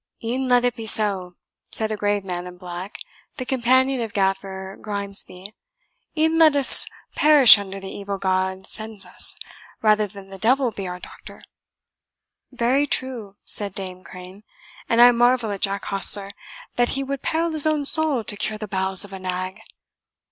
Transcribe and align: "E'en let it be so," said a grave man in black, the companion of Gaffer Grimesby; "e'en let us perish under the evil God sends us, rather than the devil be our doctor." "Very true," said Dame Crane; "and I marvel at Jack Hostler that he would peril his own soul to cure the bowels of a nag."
"E'en 0.23 0.47
let 0.47 0.65
it 0.65 0.75
be 0.75 0.87
so," 0.87 1.35
said 1.71 1.91
a 1.91 1.95
grave 1.95 2.25
man 2.25 2.47
in 2.47 2.57
black, 2.57 2.97
the 3.37 3.45
companion 3.45 4.01
of 4.01 4.13
Gaffer 4.15 4.75
Grimesby; 4.81 5.53
"e'en 6.17 6.39
let 6.39 6.55
us 6.55 6.87
perish 7.13 7.59
under 7.59 7.79
the 7.79 7.91
evil 7.91 8.17
God 8.17 8.65
sends 8.65 9.05
us, 9.05 9.37
rather 9.83 10.07
than 10.07 10.29
the 10.29 10.39
devil 10.39 10.71
be 10.71 10.87
our 10.87 10.97
doctor." 10.99 11.39
"Very 12.51 12.87
true," 12.87 13.35
said 13.43 13.75
Dame 13.75 14.03
Crane; 14.03 14.41
"and 14.89 15.03
I 15.03 15.11
marvel 15.11 15.51
at 15.51 15.61
Jack 15.61 15.85
Hostler 15.85 16.31
that 16.77 16.89
he 16.97 17.03
would 17.03 17.21
peril 17.21 17.51
his 17.51 17.67
own 17.67 17.85
soul 17.85 18.23
to 18.23 18.35
cure 18.35 18.57
the 18.57 18.67
bowels 18.67 19.05
of 19.05 19.13
a 19.13 19.19
nag." 19.19 19.59